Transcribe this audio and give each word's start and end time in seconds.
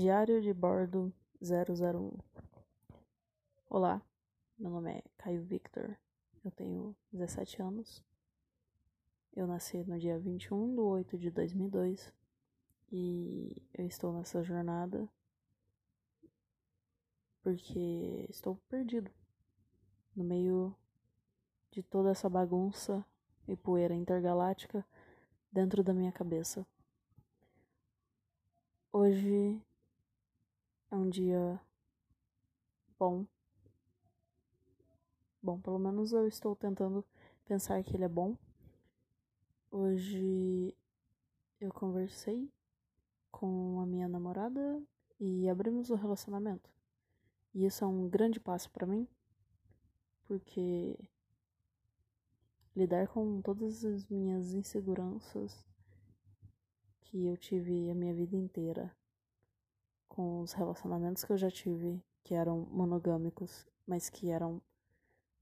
Diário 0.00 0.40
de 0.40 0.54
bordo 0.54 1.12
001 1.42 2.16
Olá, 3.68 4.00
meu 4.56 4.70
nome 4.70 4.92
é 4.92 5.02
Caio 5.16 5.42
Victor, 5.42 5.98
eu 6.44 6.52
tenho 6.52 6.96
17 7.12 7.60
anos. 7.60 8.00
Eu 9.34 9.44
nasci 9.48 9.82
no 9.82 9.98
dia 9.98 10.16
21 10.16 10.72
de 10.72 10.80
8 10.80 11.18
de 11.18 11.30
2002 11.32 12.14
e 12.92 13.60
eu 13.74 13.86
estou 13.88 14.12
nessa 14.12 14.40
jornada 14.40 15.08
porque 17.42 18.24
estou 18.30 18.54
perdido 18.68 19.10
no 20.14 20.22
meio 20.22 20.76
de 21.72 21.82
toda 21.82 22.10
essa 22.10 22.28
bagunça 22.28 23.04
e 23.48 23.56
poeira 23.56 23.96
intergaláctica 23.96 24.86
dentro 25.50 25.82
da 25.82 25.92
minha 25.92 26.12
cabeça. 26.12 26.64
Hoje 28.92 29.60
é 30.90 30.96
um 30.96 31.08
dia 31.08 31.60
bom. 32.98 33.26
Bom, 35.42 35.60
pelo 35.60 35.78
menos 35.78 36.12
eu 36.12 36.26
estou 36.26 36.56
tentando 36.56 37.04
pensar 37.44 37.82
que 37.82 37.94
ele 37.94 38.04
é 38.04 38.08
bom. 38.08 38.36
Hoje 39.70 40.74
eu 41.60 41.72
conversei 41.72 42.50
com 43.30 43.80
a 43.80 43.86
minha 43.86 44.08
namorada 44.08 44.82
e 45.20 45.48
abrimos 45.48 45.90
o 45.90 45.94
relacionamento. 45.94 46.70
E 47.54 47.66
isso 47.66 47.84
é 47.84 47.86
um 47.86 48.08
grande 48.08 48.40
passo 48.40 48.70
para 48.70 48.86
mim, 48.86 49.06
porque 50.26 50.98
lidar 52.74 53.08
com 53.08 53.42
todas 53.42 53.84
as 53.84 54.06
minhas 54.06 54.54
inseguranças 54.54 55.66
que 57.00 57.26
eu 57.26 57.36
tive 57.36 57.90
a 57.90 57.94
minha 57.94 58.14
vida 58.14 58.36
inteira 58.36 58.94
com 60.18 60.40
os 60.40 60.52
relacionamentos 60.52 61.22
que 61.22 61.32
eu 61.32 61.36
já 61.36 61.48
tive, 61.48 62.02
que 62.24 62.34
eram 62.34 62.66
monogâmicos, 62.72 63.64
mas 63.86 64.10
que 64.10 64.32
eram 64.32 64.60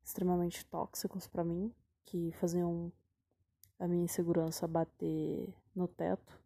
extremamente 0.05 0.67
tóxicos 0.67 1.27
para 1.27 1.43
mim, 1.43 1.75
que 2.05 2.31
faziam 2.33 2.93
a 3.79 3.89
minha 3.89 4.05
insegurança 4.05 4.69
bater 4.69 5.57
no 5.75 5.89
teto 5.89 6.39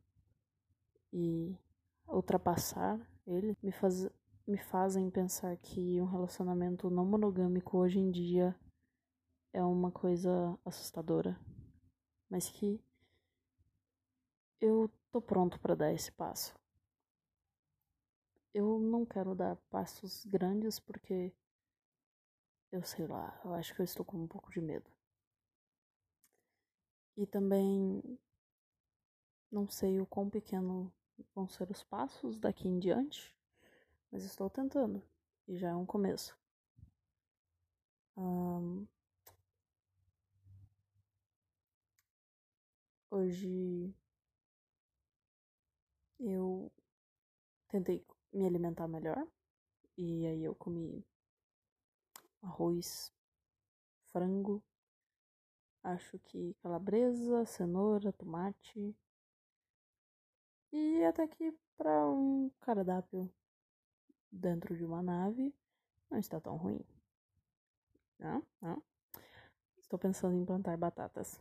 e 1.13 1.59
ultrapassar 2.07 3.05
ele, 3.27 3.57
me, 3.61 3.73
faz, 3.73 4.09
me 4.47 4.59
fazem 4.59 5.11
pensar 5.11 5.57
que 5.57 6.01
um 6.01 6.07
relacionamento 6.07 6.89
não 6.89 7.05
monogâmico 7.05 7.79
hoje 7.79 7.99
em 7.99 8.13
dia 8.13 8.55
é 9.53 9.65
uma 9.65 9.91
coisa 9.91 10.57
assustadora, 10.65 11.37
mas 12.31 12.49
que 12.49 12.81
eu 14.61 14.89
tô 15.11 15.21
pronto 15.21 15.59
para 15.59 15.75
dar 15.75 15.93
esse 15.93 16.13
passo. 16.13 16.60
Eu 18.53 18.79
não 18.81 19.07
quero 19.07 19.35
dar 19.35 19.57
passos 19.71 20.25
grandes 20.25 20.79
porque 20.79 21.33
eu 22.73 22.83
sei 22.83 23.07
lá, 23.07 23.41
eu 23.45 23.55
acho 23.55 23.75
que 23.75 23.81
eu 23.81 23.85
estou 23.85 24.05
com 24.05 24.17
um 24.17 24.27
pouco 24.27 24.51
de 24.51 24.61
medo. 24.61 24.91
E 27.17 27.27
também 27.27 28.19
não 29.51 29.69
sei 29.69 30.01
o 30.01 30.07
quão 30.07 30.29
pequeno 30.31 30.93
vão 31.35 31.49
ser 31.49 31.71
os 31.71 31.83
passos 31.85 32.39
daqui 32.39 32.69
em 32.69 32.79
diante, 32.79 33.35
mas 34.11 34.25
estou 34.25 34.49
tentando 34.49 35.03
e 35.47 35.57
já 35.57 35.71
é 35.71 35.75
um 35.75 35.87
começo. 35.87 36.37
Um, 38.17 38.87
hoje 43.11 43.95
eu 46.21 46.71
tentei 47.69 48.05
me 48.33 48.47
alimentar 48.47 48.89
melhor 48.89 49.27
e 49.97 50.27
aí 50.27 50.45
eu 50.45 50.55
comi 50.55 51.05
arroz, 52.43 53.13
frango, 54.13 54.63
acho 55.83 56.19
que 56.21 56.55
calabresa, 56.63 57.45
cenoura, 57.45 58.13
tomate 58.13 58.97
e 60.73 61.05
até 61.05 61.27
que 61.27 61.53
para 61.77 62.09
um 62.09 62.51
cardápio 62.61 63.33
dentro 64.31 64.77
de 64.77 64.85
uma 64.85 65.03
nave 65.03 65.55
não 66.11 66.19
está 66.19 66.41
tão 66.41 66.57
ruim. 66.57 66.85
Não, 68.19 68.45
não. 68.61 68.83
Estou 69.79 69.99
pensando 69.99 70.37
em 70.37 70.45
plantar 70.45 70.77
batatas. 70.77 71.41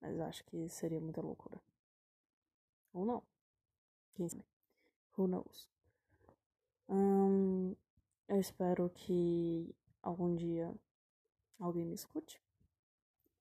Mas 0.00 0.18
acho 0.20 0.44
que 0.44 0.68
seria 0.68 1.00
muita 1.00 1.20
loucura. 1.20 1.60
Ou 2.92 3.06
não. 3.06 3.31
Quem 4.14 4.28
sabe? 4.28 4.44
Who 5.16 5.26
knows? 5.26 5.68
Eu 8.28 8.40
espero 8.40 8.88
que 8.90 9.74
algum 10.02 10.34
dia 10.34 10.74
alguém 11.58 11.84
me 11.84 11.94
escute 11.94 12.42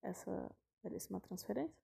essa 0.01 0.49
belíssima 0.83 1.19
transferência. 1.19 1.81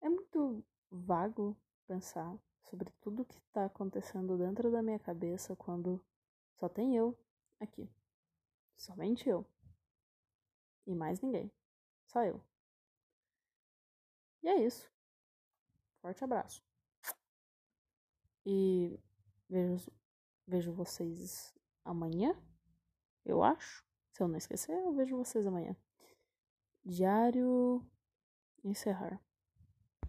É 0.00 0.08
muito 0.08 0.64
vago 0.90 1.56
pensar 1.86 2.36
sobre 2.62 2.90
tudo 3.00 3.24
que 3.24 3.38
está 3.38 3.66
acontecendo 3.66 4.36
dentro 4.36 4.70
da 4.70 4.82
minha 4.82 4.98
cabeça 4.98 5.54
quando 5.56 6.00
só 6.54 6.68
tem 6.68 6.96
eu 6.96 7.16
aqui. 7.58 7.88
Somente 8.76 9.28
eu. 9.28 9.46
E 10.86 10.94
mais 10.94 11.20
ninguém. 11.20 11.50
Só 12.06 12.24
eu. 12.24 12.40
E 14.42 14.48
é 14.48 14.64
isso. 14.64 14.90
Forte 16.00 16.24
abraço. 16.24 16.62
E 18.46 18.98
vejo, 19.48 19.92
vejo 20.46 20.72
vocês 20.72 21.54
amanhã, 21.84 22.34
eu 23.24 23.42
acho. 23.42 23.84
Se 24.12 24.22
eu 24.22 24.28
não 24.28 24.36
esquecer, 24.36 24.72
eu 24.72 24.92
vejo 24.92 25.16
vocês 25.16 25.46
amanhã. 25.46 25.76
Diário 26.84 27.86
encerrar. 28.64 29.20